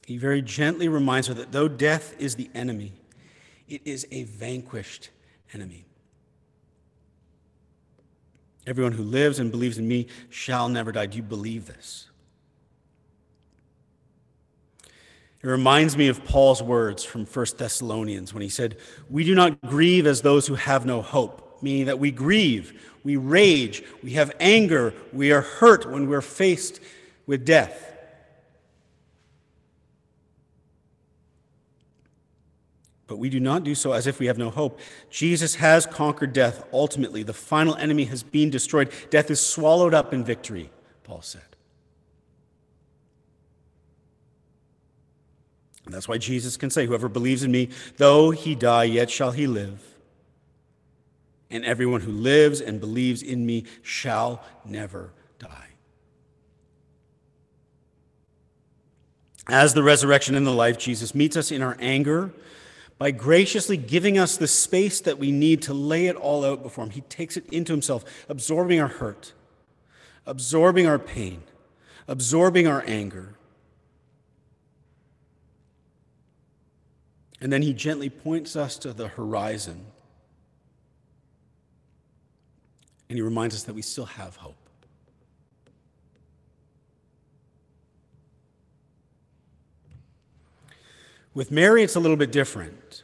He 0.05 0.17
very 0.17 0.43
gently 0.43 0.87
reminds 0.87 1.27
her 1.27 1.33
that 1.33 1.51
though 1.51 1.67
death 1.67 2.15
is 2.19 2.35
the 2.35 2.49
enemy, 2.53 2.93
it 3.67 3.81
is 3.85 4.07
a 4.11 4.23
vanquished 4.23 5.09
enemy. 5.51 5.85
Everyone 8.67 8.93
who 8.93 9.03
lives 9.03 9.39
and 9.39 9.51
believes 9.51 9.79
in 9.79 9.87
me 9.87 10.07
shall 10.29 10.69
never 10.69 10.91
die. 10.91 11.07
Do 11.07 11.17
you 11.17 11.23
believe 11.23 11.65
this? 11.65 12.07
It 15.41 15.47
reminds 15.47 15.97
me 15.97 16.07
of 16.07 16.23
Paul's 16.23 16.61
words 16.61 17.03
from 17.03 17.25
1 17.25 17.45
Thessalonians 17.57 18.33
when 18.33 18.41
he 18.41 18.49
said, 18.49 18.77
We 19.09 19.23
do 19.23 19.35
not 19.35 19.61
grieve 19.61 20.07
as 20.07 20.21
those 20.21 20.47
who 20.47 20.55
have 20.55 20.85
no 20.85 21.01
hope, 21.01 21.59
meaning 21.61 21.85
that 21.85 21.99
we 21.99 22.11
grieve, 22.11 22.91
we 23.03 23.15
rage, 23.15 23.83
we 24.03 24.11
have 24.11 24.31
anger, 24.39 24.93
we 25.13 25.31
are 25.31 25.41
hurt 25.41 25.89
when 25.89 26.07
we're 26.07 26.21
faced 26.21 26.79
with 27.27 27.45
death. 27.45 27.94
But 33.07 33.17
we 33.17 33.29
do 33.29 33.39
not 33.39 33.63
do 33.63 33.75
so 33.75 33.91
as 33.91 34.07
if 34.07 34.19
we 34.19 34.25
have 34.25 34.37
no 34.37 34.49
hope. 34.49 34.79
Jesus 35.09 35.55
has 35.55 35.85
conquered 35.85 36.33
death 36.33 36.65
ultimately. 36.73 37.21
The 37.21 37.33
final 37.33 37.75
enemy 37.75 38.05
has 38.05 38.23
been 38.23 38.49
destroyed. 38.49 38.91
Death 39.09 39.29
is 39.29 39.39
swallowed 39.39 39.93
up 39.93 40.13
in 40.13 40.23
victory, 40.23 40.71
Paul 41.03 41.21
said. 41.21 41.41
And 45.85 45.93
that's 45.93 46.07
why 46.07 46.17
Jesus 46.17 46.57
can 46.57 46.71
say, 46.71 46.87
Whoever 46.87 47.07
believes 47.07 47.43
in 47.43 47.51
me, 47.51 47.69
though 47.97 48.31
he 48.31 48.55
die, 48.55 48.85
yet 48.85 49.11
shall 49.11 49.31
he 49.31 49.45
live. 49.45 49.81
And 51.51 51.63
everyone 51.63 52.01
who 52.01 52.11
lives 52.11 52.59
and 52.59 52.79
believes 52.79 53.21
in 53.21 53.45
me 53.45 53.65
shall 53.83 54.43
never 54.65 55.11
die. 55.37 55.67
As 59.47 59.75
the 59.75 59.83
resurrection 59.83 60.33
and 60.33 60.47
the 60.47 60.51
life, 60.51 60.79
Jesus 60.79 61.13
meets 61.13 61.37
us 61.37 61.51
in 61.51 61.61
our 61.61 61.77
anger 61.79 62.33
by 62.97 63.11
graciously 63.11 63.77
giving 63.77 64.17
us 64.17 64.37
the 64.37 64.47
space 64.47 65.01
that 65.01 65.17
we 65.17 65.31
need 65.31 65.61
to 65.63 65.73
lay 65.73 66.07
it 66.07 66.15
all 66.15 66.45
out 66.45 66.63
before 66.63 66.85
Him. 66.85 66.91
He 66.91 67.01
takes 67.01 67.35
it 67.35 67.45
into 67.51 67.73
Himself, 67.73 68.05
absorbing 68.29 68.79
our 68.79 68.87
hurt, 68.87 69.33
absorbing 70.25 70.87
our 70.87 70.99
pain, 70.99 71.43
absorbing 72.07 72.67
our 72.67 72.83
anger. 72.87 73.35
And 77.41 77.51
then 77.51 77.61
He 77.61 77.73
gently 77.73 78.09
points 78.09 78.55
us 78.55 78.77
to 78.79 78.93
the 78.93 79.09
horizon. 79.09 79.85
And 83.09 83.17
He 83.17 83.21
reminds 83.21 83.55
us 83.55 83.63
that 83.63 83.75
we 83.75 83.81
still 83.81 84.05
have 84.05 84.37
hope. 84.37 84.64
With 91.35 91.51
Mary, 91.51 91.83
it's 91.83 91.95
a 91.95 91.99
little 91.99 92.17
bit 92.17 92.31
different. 92.31 93.03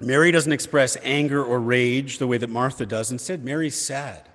Mary 0.00 0.32
doesn't 0.32 0.52
express 0.52 0.96
anger 1.02 1.42
or 1.42 1.60
rage 1.60 2.18
the 2.18 2.26
way 2.26 2.36
that 2.36 2.50
Martha 2.50 2.84
does. 2.84 3.12
Instead, 3.12 3.44
Mary's 3.44 3.80
sad. 3.80 4.28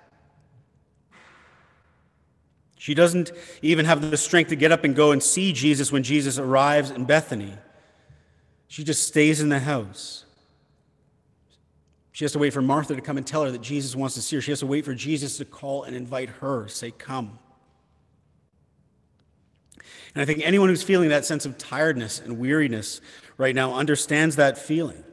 She 2.77 2.93
doesn't 2.93 3.33
even 3.61 3.85
have 3.85 4.09
the 4.09 4.15
strength 4.15 4.47
to 4.47 4.55
get 4.55 4.71
up 4.71 4.85
and 4.85 4.95
go 4.95 5.11
and 5.11 5.21
see 5.21 5.51
Jesus 5.51 5.91
when 5.91 6.03
Jesus 6.03 6.39
arrives 6.39 6.89
in 6.89 7.03
Bethany. 7.03 7.53
She 8.69 8.85
just 8.85 9.05
stays 9.05 9.41
in 9.41 9.49
the 9.49 9.59
house. 9.59 10.23
She 12.13 12.23
has 12.23 12.31
to 12.31 12.39
wait 12.39 12.53
for 12.53 12.61
Martha 12.61 12.95
to 12.95 13.01
come 13.01 13.17
and 13.17 13.27
tell 13.27 13.43
her 13.43 13.51
that 13.51 13.61
Jesus 13.61 13.95
wants 13.95 14.15
to 14.15 14.21
see 14.21 14.37
her. 14.37 14.41
She 14.41 14.51
has 14.51 14.61
to 14.61 14.65
wait 14.65 14.85
for 14.85 14.93
Jesus 14.93 15.37
to 15.37 15.45
call 15.45 15.83
and 15.83 15.95
invite 15.95 16.29
her, 16.29 16.69
say, 16.69 16.91
Come. 16.91 17.39
And 20.13 20.21
I 20.21 20.25
think 20.25 20.41
anyone 20.43 20.69
who's 20.69 20.83
feeling 20.83 21.09
that 21.09 21.25
sense 21.25 21.45
of 21.45 21.57
tiredness 21.57 22.19
and 22.19 22.39
weariness 22.39 23.01
right 23.37 23.53
now 23.53 23.75
understands 23.75 24.35
that 24.37 24.57
feeling. 24.57 25.03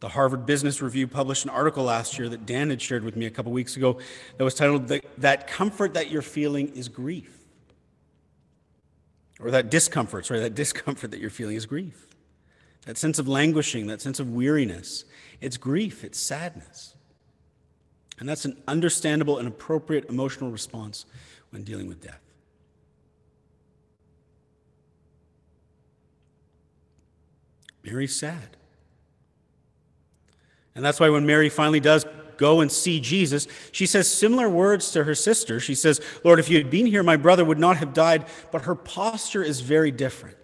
The 0.00 0.08
Harvard 0.08 0.46
Business 0.46 0.82
Review 0.82 1.06
published 1.06 1.44
an 1.44 1.50
article 1.50 1.84
last 1.84 2.18
year 2.18 2.28
that 2.28 2.44
Dan 2.44 2.70
had 2.70 2.82
shared 2.82 3.04
with 3.04 3.14
me 3.16 3.26
a 3.26 3.30
couple 3.30 3.52
weeks 3.52 3.76
ago 3.76 3.98
that 4.36 4.42
was 4.42 4.54
titled, 4.54 4.88
That 5.18 5.46
Comfort 5.46 5.94
That 5.94 6.10
You're 6.10 6.22
Feeling 6.22 6.74
is 6.74 6.88
Grief. 6.88 7.42
Or 9.42 9.50
that 9.50 9.70
discomfort, 9.70 10.26
sorry, 10.26 10.40
that 10.40 10.54
discomfort 10.56 11.10
that 11.10 11.20
you're 11.20 11.30
feeling 11.30 11.56
is 11.56 11.66
grief. 11.66 12.06
That 12.86 12.96
sense 12.96 13.18
of 13.18 13.28
languishing, 13.28 13.86
that 13.88 14.00
sense 14.00 14.18
of 14.18 14.30
weariness, 14.32 15.04
it's 15.40 15.56
grief, 15.56 16.04
it's 16.04 16.18
sadness. 16.18 16.94
And 18.18 18.28
that's 18.28 18.44
an 18.44 18.60
understandable 18.68 19.38
and 19.38 19.48
appropriate 19.48 20.08
emotional 20.08 20.50
response 20.50 21.06
when 21.52 21.62
dealing 21.62 21.86
with 21.86 22.02
death. 22.02 22.18
Mary's 27.84 28.16
sad. 28.16 28.56
And 30.74 30.84
that's 30.84 30.98
why 30.98 31.10
when 31.10 31.26
Mary 31.26 31.50
finally 31.50 31.80
does 31.80 32.06
go 32.38 32.60
and 32.60 32.72
see 32.72 33.00
Jesus, 33.00 33.46
she 33.70 33.84
says 33.84 34.10
similar 34.10 34.48
words 34.48 34.90
to 34.92 35.04
her 35.04 35.14
sister. 35.14 35.60
She 35.60 35.74
says, 35.74 36.00
Lord, 36.24 36.38
if 36.38 36.48
you 36.48 36.56
had 36.56 36.70
been 36.70 36.86
here, 36.86 37.02
my 37.02 37.16
brother 37.16 37.44
would 37.44 37.58
not 37.58 37.76
have 37.76 37.92
died. 37.92 38.26
But 38.50 38.62
her 38.62 38.74
posture 38.74 39.42
is 39.42 39.60
very 39.60 39.90
different. 39.90 40.36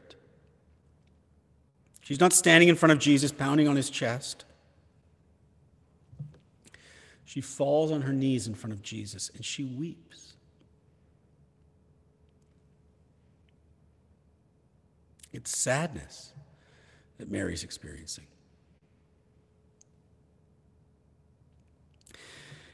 She's 2.03 2.21
not 2.21 2.33
standing 2.33 2.69
in 2.69 2.77
front 2.77 2.93
of 2.93 2.99
Jesus, 2.99 3.33
pounding 3.33 3.67
on 3.67 3.77
his 3.77 3.88
chest. 3.88 4.45
She 7.25 7.41
falls 7.41 7.91
on 7.91 8.03
her 8.03 8.12
knees 8.12 8.47
in 8.47 8.55
front 8.55 8.73
of 8.73 8.83
Jesus 8.83 9.31
and 9.35 9.45
she 9.45 9.65
weeps. 9.65 10.27
It's 15.32 15.56
sadness 15.56 16.32
that 17.18 17.30
Mary's 17.30 17.64
experiencing. 17.64 18.26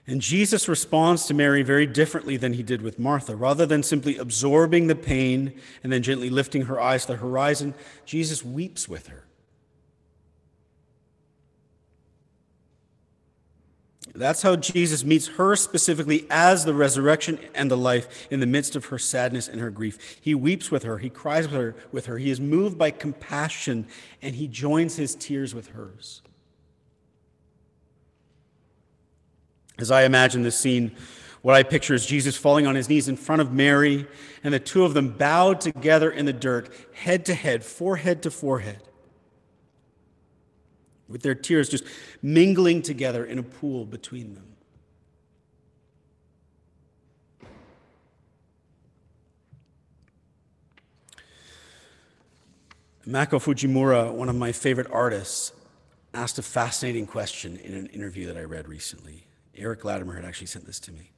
And 0.07 0.21
Jesus 0.21 0.69
responds 0.69 1.25
to 1.27 1.35
Mary 1.35 1.63
very 1.63 1.87
differently 1.87 2.37
than 2.37 2.53
he 2.53 2.63
did 2.63 2.83
with 2.83 2.99
Martha. 2.99 3.35
Rather 3.35 3.65
than 3.65 3.83
simply 3.83 4.19
absorbing 4.19 4.87
the 4.87 4.95
pain 4.95 5.59
and 5.83 5.91
then 5.91 6.03
gently 6.03 6.29
lifting 6.29 6.63
her 6.63 6.79
eyes 6.79 7.07
to 7.07 7.13
the 7.13 7.19
horizon, 7.19 7.75
Jesus 8.05 8.45
weeps 8.45 8.87
with 8.87 9.07
her. 9.07 9.24
That's 14.13 14.43
how 14.43 14.57
Jesus 14.57 15.05
meets 15.05 15.27
her 15.29 15.57
specifically 15.57 16.27
as 16.31 16.65
the 16.65 16.75
resurrection 16.75 17.39
and 17.55 17.71
the 17.71 17.77
life 17.77 18.29
in 18.31 18.41
the 18.41 18.47
midst 18.47 18.77
of 18.77 18.87
her 18.87 18.99
sadness 18.99 19.49
and 19.49 19.61
her 19.61 19.71
grief. 19.71 20.19
He 20.21 20.35
weeps 20.35 20.71
with 20.71 20.83
her, 20.83 20.99
he 20.99 21.11
cries 21.11 21.49
with 21.49 21.61
her, 21.61 21.75
with 21.91 22.07
her. 22.07 22.19
He 22.19 22.31
is 22.31 22.41
moved 22.41 22.77
by 22.79 22.91
compassion 22.91 23.87
and 24.21 24.35
he 24.35 24.47
joins 24.47 24.97
his 24.97 25.15
tears 25.15 25.55
with 25.55 25.69
hers. 25.69 26.23
As 29.79 29.91
I 29.91 30.05
imagine 30.05 30.43
this 30.43 30.59
scene, 30.59 30.93
what 31.43 31.57
I 31.57 31.63
picture 31.63 31.95
is 31.95 32.07
Jesus 32.07 32.37
falling 32.37 32.67
on 32.67 32.75
his 32.75 32.89
knees 32.89 33.09
in 33.09 33.17
front 33.17 33.43
of 33.43 33.53
Mary, 33.53 34.07
and 34.45 34.55
the 34.55 34.61
two 34.61 34.85
of 34.85 34.95
them 34.95 35.11
bowed 35.11 35.61
together 35.61 36.11
in 36.11 36.25
the 36.25 36.33
dirt, 36.33 36.73
head 36.95 37.27
to 37.27 37.35
head, 37.35 37.65
forehead 37.65 38.23
to 38.23 38.31
forehead 38.31 38.81
with 41.09 41.23
their 41.23 41.35
tears 41.35 41.69
just 41.69 41.85
mingling 42.23 42.83
together 42.83 43.25
in 43.25 43.39
a 43.39 43.43
pool 43.43 43.85
between 43.85 44.35
them. 44.35 44.55
Mako 53.07 53.39
Fujimura, 53.39 54.11
one 54.13 54.31
of 54.31 54.37
my 54.37 54.51
favorite 54.51 54.87
artists, 54.91 55.53
asked 56.15 56.39
a 56.39 56.43
fascinating 56.43 57.07
question 57.07 57.57
in 57.59 57.75
an 57.75 57.87
interview 57.89 58.27
that 58.27 58.37
I 58.37 58.45
read 58.45 58.67
recently. 58.67 59.27
Eric 59.55 59.85
Latimer 59.85 60.15
had 60.15 60.25
actually 60.25 60.47
sent 60.47 60.65
this 60.65 60.81
to 60.81 60.93
me. 60.93 61.11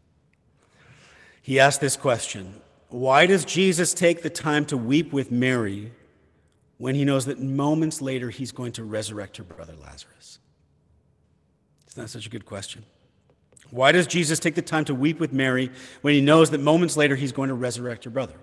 He 1.40 1.60
asked 1.60 1.80
this 1.80 1.96
question 1.96 2.60
Why 2.88 3.26
does 3.26 3.44
Jesus 3.44 3.94
take 3.94 4.22
the 4.22 4.30
time 4.30 4.64
to 4.66 4.76
weep 4.76 5.12
with 5.12 5.30
Mary 5.30 5.92
when 6.78 6.94
he 6.94 7.04
knows 7.04 7.26
that 7.26 7.40
moments 7.40 8.02
later 8.02 8.30
he's 8.30 8.52
going 8.52 8.72
to 8.72 8.84
resurrect 8.84 9.36
her 9.38 9.44
brother 9.44 9.74
Lazarus? 9.82 10.38
Isn't 11.88 12.02
that 12.02 12.08
such 12.08 12.26
a 12.26 12.30
good 12.30 12.44
question? 12.44 12.84
Why 13.70 13.92
does 13.92 14.06
Jesus 14.06 14.38
take 14.38 14.54
the 14.54 14.62
time 14.62 14.84
to 14.84 14.94
weep 14.94 15.18
with 15.18 15.32
Mary 15.32 15.70
when 16.02 16.14
he 16.14 16.20
knows 16.20 16.50
that 16.50 16.60
moments 16.60 16.96
later 16.96 17.16
he's 17.16 17.32
going 17.32 17.48
to 17.48 17.54
resurrect 17.54 18.04
her 18.04 18.10
brother? 18.10 18.34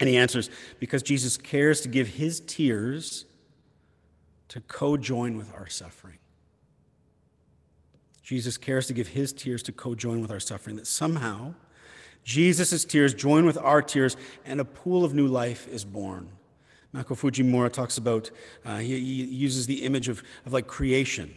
And 0.00 0.08
he 0.08 0.16
answers, 0.16 0.50
Because 0.78 1.02
Jesus 1.02 1.36
cares 1.36 1.80
to 1.82 1.88
give 1.88 2.08
his 2.08 2.40
tears 2.40 3.24
to 4.48 4.60
co 4.60 4.96
join 4.96 5.36
with 5.36 5.52
our 5.54 5.68
suffering. 5.68 6.18
Jesus 8.22 8.56
cares 8.56 8.86
to 8.86 8.92
give 8.92 9.08
his 9.08 9.32
tears 9.32 9.62
to 9.64 9.72
co 9.72 9.94
join 9.94 10.20
with 10.20 10.30
our 10.30 10.40
suffering, 10.40 10.76
that 10.76 10.86
somehow 10.86 11.54
Jesus' 12.24 12.84
tears 12.84 13.14
join 13.14 13.44
with 13.44 13.58
our 13.58 13.82
tears 13.82 14.16
and 14.44 14.60
a 14.60 14.64
pool 14.64 15.04
of 15.04 15.14
new 15.14 15.26
life 15.26 15.66
is 15.68 15.84
born. 15.84 16.28
Mako 16.92 17.14
Fujimura 17.14 17.72
talks 17.72 17.96
about, 17.96 18.30
uh, 18.64 18.78
he, 18.78 18.98
he, 18.98 19.24
uses 19.24 19.66
the 19.66 19.84
image 19.84 20.08
of, 20.08 20.22
of 20.44 20.52
like 20.52 20.66
creation. 20.66 21.34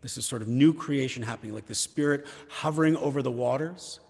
This 0.00 0.16
is 0.16 0.24
sort 0.24 0.42
of 0.42 0.48
new 0.48 0.72
creation 0.72 1.22
happening, 1.22 1.52
like 1.54 1.66
the 1.66 1.74
Spirit 1.74 2.26
hovering 2.48 2.96
over 2.96 3.20
the 3.20 3.30
waters, 3.30 4.00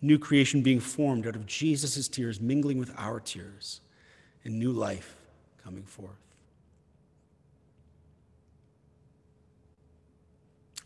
new 0.00 0.18
creation 0.18 0.62
being 0.62 0.80
formed 0.80 1.26
out 1.26 1.34
of 1.34 1.46
Jesus' 1.46 2.08
tears 2.08 2.40
mingling 2.40 2.78
with 2.78 2.92
our 2.96 3.18
tears, 3.18 3.80
and 4.44 4.58
new 4.58 4.70
life 4.70 5.16
coming 5.64 5.84
forth. 5.84 6.10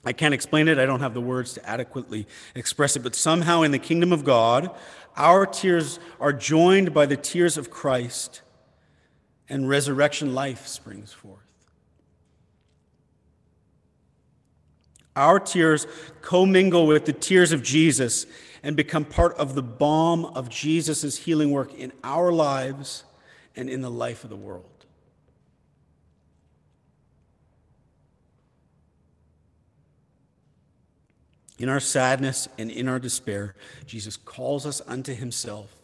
I 0.04 0.12
can't 0.12 0.32
explain 0.34 0.68
it. 0.68 0.78
I 0.78 0.86
don't 0.86 1.00
have 1.00 1.14
the 1.14 1.20
words 1.20 1.54
to 1.54 1.68
adequately 1.68 2.26
express 2.54 2.96
it. 2.96 3.00
But 3.00 3.14
somehow 3.14 3.62
in 3.62 3.72
the 3.72 3.78
kingdom 3.78 4.12
of 4.12 4.24
God, 4.24 4.70
our 5.16 5.44
tears 5.44 5.98
are 6.20 6.32
joined 6.32 6.94
by 6.94 7.06
the 7.06 7.16
tears 7.16 7.58
of 7.58 7.70
Christ, 7.70 8.42
and 9.48 9.68
resurrection 9.68 10.34
life 10.34 10.66
springs 10.66 11.12
forth. 11.12 11.42
Our 15.16 15.40
tears 15.40 15.86
commingle 16.22 16.86
with 16.86 17.04
the 17.04 17.12
tears 17.12 17.50
of 17.50 17.62
Jesus 17.64 18.24
and 18.62 18.76
become 18.76 19.04
part 19.04 19.36
of 19.36 19.56
the 19.56 19.62
balm 19.62 20.24
of 20.24 20.48
Jesus' 20.48 21.18
healing 21.18 21.50
work 21.50 21.74
in 21.74 21.92
our 22.04 22.30
lives 22.30 23.02
and 23.56 23.68
in 23.68 23.82
the 23.82 23.90
life 23.90 24.22
of 24.22 24.30
the 24.30 24.36
world. 24.36 24.77
In 31.58 31.68
our 31.68 31.80
sadness 31.80 32.48
and 32.56 32.70
in 32.70 32.88
our 32.88 32.98
despair, 32.98 33.54
Jesus 33.84 34.16
calls 34.16 34.64
us 34.64 34.80
unto 34.86 35.12
himself 35.12 35.74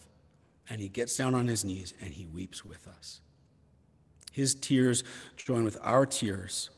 and 0.68 0.80
he 0.80 0.88
gets 0.88 1.16
down 1.16 1.34
on 1.34 1.48
his 1.48 1.64
knees 1.64 1.94
and 2.00 2.14
he 2.14 2.26
weeps 2.26 2.64
with 2.64 2.86
us. 2.86 3.20
His 4.32 4.54
tears 4.54 5.04
join 5.36 5.64
with 5.64 5.78
our 5.82 6.06
tears. 6.06 6.70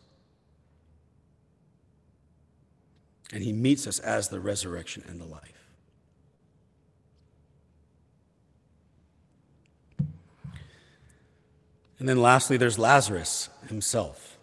And 3.32 3.42
he 3.42 3.52
meets 3.52 3.86
us 3.86 3.98
as 3.98 4.28
the 4.28 4.40
resurrection 4.40 5.04
and 5.08 5.20
the 5.20 5.24
life. 5.24 5.52
And 11.98 12.08
then 12.08 12.20
lastly, 12.20 12.56
there's 12.56 12.78
Lazarus 12.78 13.48
himself. 13.68 14.35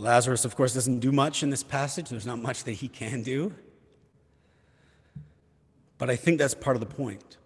Lazarus, 0.00 0.44
of 0.44 0.56
course, 0.56 0.74
doesn't 0.74 1.00
do 1.00 1.12
much 1.12 1.42
in 1.42 1.50
this 1.50 1.62
passage. 1.62 2.08
There's 2.08 2.26
not 2.26 2.40
much 2.40 2.64
that 2.64 2.72
he 2.72 2.88
can 2.88 3.22
do. 3.22 3.54
But 5.98 6.10
I 6.10 6.16
think 6.16 6.38
that's 6.38 6.54
part 6.54 6.76
of 6.76 6.80
the 6.80 6.86
point. 6.86 7.36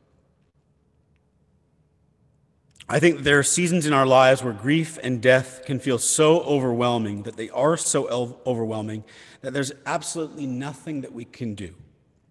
I 2.88 3.00
think 3.00 3.20
there 3.20 3.38
are 3.38 3.42
seasons 3.42 3.86
in 3.86 3.92
our 3.92 4.06
lives 4.06 4.44
where 4.44 4.52
grief 4.52 4.98
and 5.02 5.20
death 5.20 5.62
can 5.64 5.80
feel 5.80 5.98
so 5.98 6.40
overwhelming, 6.42 7.22
that 7.22 7.36
they 7.36 7.48
are 7.50 7.76
so 7.76 8.38
overwhelming, 8.46 9.04
that 9.40 9.52
there's 9.52 9.72
absolutely 9.86 10.46
nothing 10.46 11.00
that 11.00 11.12
we 11.12 11.24
can 11.24 11.54
do. 11.54 11.74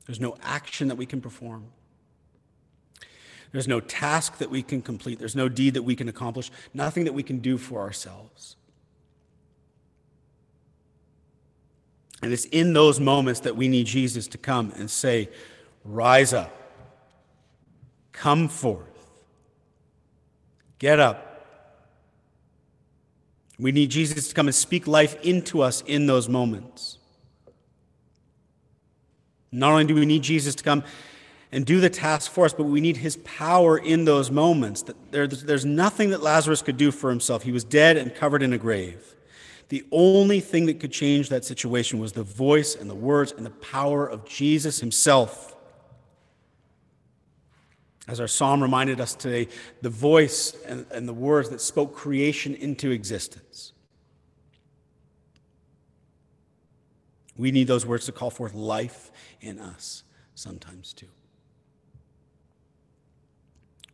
There's 0.06 0.20
no 0.20 0.38
action 0.44 0.90
that 0.90 0.96
we 0.96 1.06
can 1.06 1.22
perform. 1.22 1.66
There's 3.52 3.68
no 3.68 3.80
task 3.80 4.38
that 4.38 4.50
we 4.50 4.64
can 4.64 4.82
complete. 4.82 5.20
There's 5.20 5.36
no 5.36 5.50
deed 5.50 5.74
that 5.74 5.84
we 5.84 5.96
can 5.96 6.08
accomplish. 6.08 6.52
Nothing 6.74 7.04
that 7.06 7.14
we 7.14 7.24
can 7.24 7.40
do 7.40 7.58
for 7.58 7.82
ourselves. 7.82 8.56
And 12.24 12.32
it's 12.32 12.46
in 12.46 12.72
those 12.72 13.02
moments 13.02 13.42
that 13.42 13.58
we 13.58 13.68
need 13.68 13.86
Jesus 13.86 14.28
to 14.30 14.38
come 14.38 14.72
and 14.78 14.90
say, 14.90 15.30
Rise 15.84 16.34
up, 16.34 16.56
come 18.14 18.48
forth, 18.48 18.88
get 20.80 21.00
up. 21.00 21.30
We 23.60 23.74
need 23.74 23.92
Jesus 23.92 24.30
to 24.30 24.36
come 24.36 24.48
and 24.48 24.56
speak 24.56 24.88
life 24.88 25.22
into 25.22 25.62
us 25.62 25.84
in 25.86 26.08
those 26.08 26.30
moments. 26.30 26.98
Not 29.52 29.72
only 29.72 29.86
do 29.86 29.94
we 29.94 30.06
need 30.06 30.24
Jesus 30.24 30.56
to 30.56 30.64
come 30.64 30.84
and 31.52 31.66
do 31.66 31.80
the 31.80 31.90
task 31.90 32.32
for 32.32 32.46
us, 32.46 32.54
but 32.54 32.64
we 32.64 32.82
need 32.82 32.98
his 32.98 33.18
power 33.18 33.78
in 33.78 34.06
those 34.06 34.32
moments. 34.32 34.84
There's 35.12 35.66
nothing 35.66 36.10
that 36.10 36.24
Lazarus 36.24 36.62
could 36.62 36.78
do 36.78 36.92
for 36.92 37.10
himself. 37.10 37.44
He 37.44 37.52
was 37.52 37.64
dead 37.64 37.98
and 37.98 38.16
covered 38.16 38.42
in 38.42 38.54
a 38.54 38.58
grave. 38.58 39.14
The 39.70 39.86
only 39.92 40.40
thing 40.40 40.66
that 40.68 40.80
could 40.80 40.92
change 40.92 41.30
that 41.30 41.46
situation 41.46 42.00
was 42.00 42.12
the 42.12 42.24
voice 42.24 42.76
and 42.76 42.90
the 42.90 42.96
words 42.96 43.32
and 43.32 43.46
the 43.46 43.52
power 43.52 44.06
of 44.08 44.26
Jesus 44.26 44.80
himself. 44.80 45.56
As 48.08 48.20
our 48.20 48.28
psalm 48.28 48.62
reminded 48.62 49.00
us 49.00 49.16
today, 49.16 49.48
the 49.82 49.90
voice 49.90 50.56
and, 50.66 50.86
and 50.92 51.08
the 51.08 51.14
words 51.14 51.50
that 51.50 51.62
spoke 51.62 51.96
creation 51.96 52.54
into 52.56 52.92
existence. 52.92 53.72
We 57.38 57.52
need 57.52 57.68
those 57.68 57.86
words 57.86 58.06
to 58.06 58.12
call 58.12 58.30
forth 58.30 58.54
life 58.54 59.12
in 59.42 59.60
us 59.60 60.04
sometimes 60.36 60.94
too. 60.94 61.08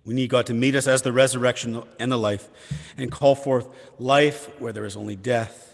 We 0.10 0.15
need 0.15 0.32
God 0.32 0.48
to 0.48 0.56
meet 0.56 0.74
us 0.74 0.88
as 0.88 1.04
the 1.04 1.12
resurrection 1.13 1.84
and 2.00 2.12
the 2.12 2.17
life 2.17 2.50
and 2.98 3.12
call 3.12 3.36
forth 3.36 3.67
life 4.00 4.50
where 4.60 4.74
there 4.74 4.86
is 4.86 4.98
only 4.98 5.15
death 5.15 5.67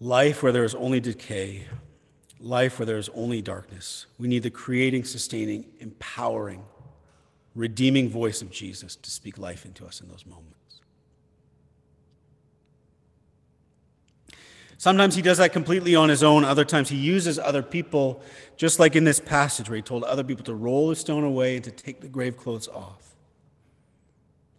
life 0.00 0.42
where 0.42 0.52
there 0.52 0.64
is 0.64 0.74
only 0.74 1.00
decay, 1.00 1.64
life 2.40 2.78
where 2.78 2.86
there 2.86 2.98
is 2.98 3.08
only 3.14 3.42
darkness. 3.42 4.06
We 4.18 4.28
need 4.28 4.42
the 4.42 4.50
creating, 4.50 5.04
sustaining, 5.04 5.64
empowering, 5.80 6.64
redeeming 7.54 8.08
voice 8.08 8.42
of 8.42 8.50
Jesus 8.50 8.96
to 8.96 9.10
speak 9.10 9.38
life 9.38 9.64
into 9.64 9.86
us 9.86 10.00
in 10.00 10.08
those 10.08 10.24
moments. 10.26 10.57
Sometimes 14.78 15.16
he 15.16 15.22
does 15.22 15.38
that 15.38 15.52
completely 15.52 15.96
on 15.96 16.08
his 16.08 16.22
own. 16.22 16.44
Other 16.44 16.64
times 16.64 16.88
he 16.88 16.96
uses 16.96 17.36
other 17.38 17.62
people, 17.62 18.22
just 18.56 18.78
like 18.78 18.94
in 18.94 19.02
this 19.02 19.18
passage 19.18 19.68
where 19.68 19.76
he 19.76 19.82
told 19.82 20.04
other 20.04 20.22
people 20.22 20.44
to 20.44 20.54
roll 20.54 20.88
the 20.88 20.96
stone 20.96 21.24
away 21.24 21.56
and 21.56 21.64
to 21.64 21.72
take 21.72 22.00
the 22.00 22.08
grave 22.08 22.36
clothes 22.36 22.68
off. 22.68 23.16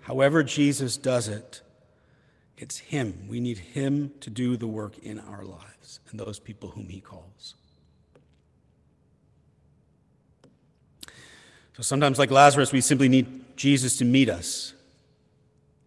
However, 0.01 0.43
Jesus 0.43 0.97
does 0.97 1.29
it, 1.29 1.61
it's 2.57 2.79
Him. 2.79 3.27
We 3.29 3.39
need 3.39 3.59
Him 3.59 4.11
to 4.19 4.29
do 4.29 4.57
the 4.57 4.67
work 4.67 4.97
in 4.97 5.19
our 5.19 5.45
lives 5.45 6.01
and 6.09 6.19
those 6.19 6.39
people 6.39 6.69
whom 6.69 6.89
He 6.89 6.99
calls. 6.99 7.55
So 11.77 11.83
sometimes, 11.83 12.19
like 12.19 12.29
Lazarus, 12.29 12.73
we 12.73 12.81
simply 12.81 13.07
need 13.07 13.55
Jesus 13.55 13.97
to 13.97 14.05
meet 14.05 14.29
us 14.29 14.73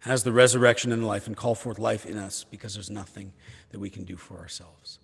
as 0.07 0.25
the 0.25 0.33
resurrection 0.33 0.91
and 0.91 1.07
life 1.07 1.27
and 1.27 1.37
call 1.37 1.55
forth 1.55 1.79
life 1.79 2.07
in 2.07 2.17
us 2.17 2.45
because 2.45 2.75
there's 2.75 2.91
nothing 2.91 3.33
that 3.73 3.81
we 3.81 3.91
can 3.91 4.05
do 4.05 4.17
for 4.17 4.39
ourselves. 4.39 4.99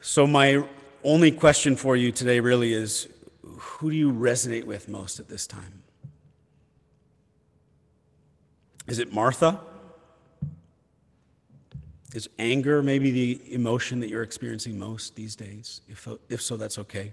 So, 0.00 0.26
my 0.26 0.64
only 1.04 1.30
question 1.30 1.76
for 1.76 1.96
you 1.96 2.10
today 2.10 2.40
really 2.40 2.72
is 2.72 3.08
who 3.44 3.90
do 3.90 3.96
you 3.96 4.12
resonate 4.12 4.64
with 4.64 4.88
most 4.88 5.20
at 5.20 5.28
this 5.28 5.46
time? 5.46 5.82
Is 8.86 8.98
it 8.98 9.12
Martha? 9.12 9.60
Is 12.14 12.28
anger 12.38 12.82
maybe 12.82 13.10
the 13.10 13.54
emotion 13.54 14.00
that 14.00 14.08
you're 14.08 14.22
experiencing 14.22 14.78
most 14.78 15.14
these 15.14 15.36
days? 15.36 15.82
If, 15.88 16.08
if 16.28 16.42
so, 16.42 16.56
that's 16.56 16.78
okay. 16.78 17.12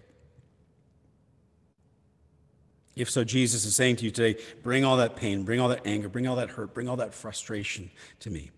If 2.98 3.10
so, 3.10 3.24
Jesus 3.24 3.66
is 3.66 3.76
saying 3.76 3.98
to 3.98 4.06
you 4.06 4.12
today 4.12 4.42
bring 4.64 4.84
all 4.84 4.98
that 4.98 5.16
pain, 5.16 5.44
bring 5.44 5.60
all 5.60 5.70
that 5.70 5.86
anger, 5.86 6.10
bring 6.10 6.28
all 6.28 6.36
that 6.38 6.50
hurt, 6.50 6.74
bring 6.74 6.90
all 6.90 6.98
that 6.98 7.14
frustration 7.14 7.90
to 8.22 8.30
me. 8.30 8.52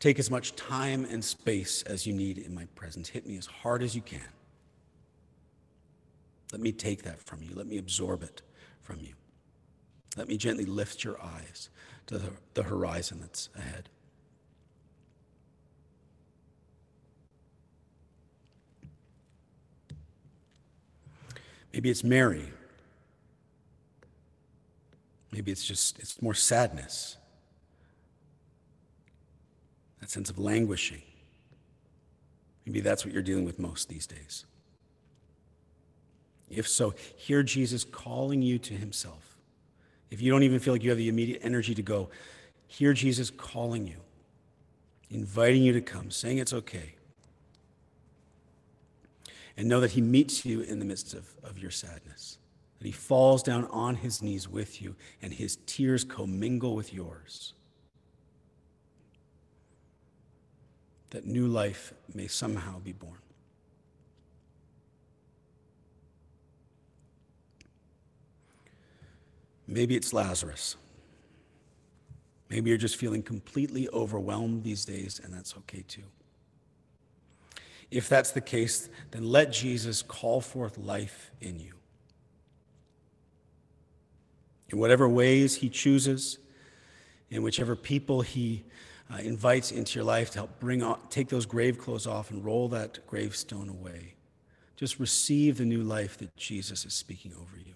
Take 0.00 0.18
as 0.18 0.30
much 0.30 0.56
time 0.56 1.06
and 1.10 1.22
space 1.22 1.82
as 1.82 2.06
you 2.06 2.14
need 2.14 2.38
in 2.38 2.54
my 2.54 2.64
presence. 2.74 3.10
Hit 3.10 3.26
me 3.26 3.36
as 3.36 3.46
hard 3.46 3.82
as 3.82 3.94
you 3.94 4.00
can. 4.00 4.28
Let 6.52 6.60
me 6.60 6.72
take 6.72 7.02
that 7.02 7.20
from 7.20 7.42
you. 7.42 7.50
Let 7.54 7.66
me 7.66 7.78
absorb 7.78 8.22
it 8.22 8.42
from 8.80 9.00
you. 9.00 9.12
Let 10.16 10.26
me 10.26 10.36
gently 10.36 10.64
lift 10.64 11.04
your 11.04 11.20
eyes 11.22 11.68
to 12.06 12.18
the, 12.54 12.62
horizon 12.62 13.20
that's 13.20 13.48
ahead. 13.56 13.88
Maybe 21.72 21.90
it's 21.90 22.02
Mary. 22.02 22.52
Maybe 25.32 25.52
it's 25.52 25.64
just 25.64 25.98
it's 25.98 26.20
more 26.20 26.34
sadness. 26.34 27.16
That 30.00 30.10
sense 30.10 30.30
of 30.30 30.38
languishing. 30.38 31.02
Maybe 32.66 32.80
that's 32.80 33.04
what 33.04 33.14
you're 33.14 33.22
dealing 33.22 33.44
with 33.44 33.58
most 33.58 33.88
these 33.88 34.06
days. 34.06 34.44
If 36.48 36.68
so, 36.68 36.94
hear 37.16 37.42
Jesus 37.42 37.84
calling 37.84 38.42
you 38.42 38.58
to 38.58 38.74
himself. 38.74 39.36
If 40.10 40.20
you 40.20 40.32
don't 40.32 40.42
even 40.42 40.58
feel 40.58 40.74
like 40.74 40.82
you 40.82 40.90
have 40.90 40.98
the 40.98 41.08
immediate 41.08 41.40
energy 41.44 41.74
to 41.74 41.82
go, 41.82 42.10
hear 42.66 42.92
Jesus 42.92 43.30
calling 43.30 43.86
you, 43.86 43.98
inviting 45.08 45.62
you 45.62 45.72
to 45.72 45.80
come, 45.80 46.10
saying 46.10 46.38
it's 46.38 46.52
okay. 46.52 46.94
And 49.56 49.68
know 49.68 49.80
that 49.80 49.92
he 49.92 50.00
meets 50.00 50.44
you 50.44 50.60
in 50.60 50.78
the 50.78 50.84
midst 50.84 51.14
of, 51.14 51.34
of 51.42 51.58
your 51.58 51.70
sadness, 51.70 52.38
that 52.78 52.86
he 52.86 52.92
falls 52.92 53.42
down 53.42 53.66
on 53.66 53.96
his 53.96 54.22
knees 54.22 54.48
with 54.48 54.80
you, 54.80 54.96
and 55.20 55.32
his 55.32 55.58
tears 55.66 56.04
commingle 56.04 56.74
with 56.74 56.94
yours. 56.94 57.54
That 61.10 61.26
new 61.26 61.46
life 61.46 61.92
may 62.14 62.28
somehow 62.28 62.78
be 62.78 62.92
born. 62.92 63.18
Maybe 69.66 69.94
it's 69.94 70.12
Lazarus. 70.12 70.76
Maybe 72.48 72.70
you're 72.70 72.78
just 72.78 72.96
feeling 72.96 73.22
completely 73.22 73.88
overwhelmed 73.90 74.64
these 74.64 74.84
days, 74.84 75.20
and 75.22 75.32
that's 75.32 75.56
okay 75.58 75.84
too. 75.86 76.02
If 77.90 78.08
that's 78.08 78.30
the 78.30 78.40
case, 78.40 78.88
then 79.10 79.24
let 79.24 79.52
Jesus 79.52 80.02
call 80.02 80.40
forth 80.40 80.78
life 80.78 81.30
in 81.40 81.58
you. 81.58 81.74
In 84.68 84.78
whatever 84.78 85.08
ways 85.08 85.56
he 85.56 85.68
chooses, 85.68 86.38
in 87.30 87.42
whichever 87.42 87.74
people 87.74 88.20
he 88.20 88.64
uh, 89.12 89.16
invites 89.16 89.72
into 89.72 89.98
your 89.98 90.04
life 90.04 90.30
to 90.30 90.38
help 90.38 90.60
bring 90.60 90.82
on, 90.82 91.00
take 91.10 91.28
those 91.28 91.46
grave 91.46 91.78
clothes 91.78 92.06
off 92.06 92.30
and 92.30 92.44
roll 92.44 92.68
that 92.68 93.04
gravestone 93.08 93.68
away. 93.68 94.14
Just 94.76 95.00
receive 95.00 95.58
the 95.58 95.64
new 95.64 95.82
life 95.82 96.16
that 96.18 96.36
Jesus 96.36 96.84
is 96.84 96.94
speaking 96.94 97.32
over 97.34 97.58
you. 97.58 97.74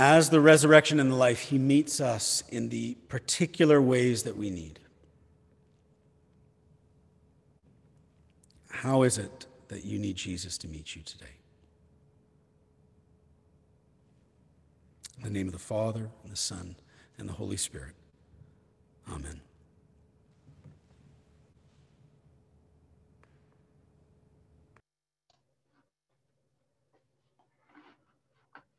As 0.00 0.30
the 0.30 0.40
resurrection 0.40 1.00
and 1.00 1.10
the 1.10 1.16
life, 1.16 1.40
he 1.40 1.58
meets 1.58 2.00
us 2.00 2.44
in 2.50 2.68
the 2.68 2.94
particular 3.08 3.82
ways 3.82 4.22
that 4.22 4.36
we 4.36 4.48
need. 4.48 4.78
How 8.70 9.02
is 9.02 9.18
it 9.18 9.46
that 9.66 9.84
you 9.84 9.98
need 9.98 10.14
Jesus 10.14 10.56
to 10.58 10.68
meet 10.68 10.94
you 10.94 11.02
today? 11.02 11.26
In 15.16 15.24
the 15.24 15.30
name 15.30 15.48
of 15.48 15.52
the 15.52 15.58
Father, 15.58 16.10
and 16.22 16.30
the 16.30 16.36
Son, 16.36 16.76
and 17.18 17.28
the 17.28 17.32
Holy 17.32 17.56
Spirit. 17.56 17.96
Amen. 19.10 19.40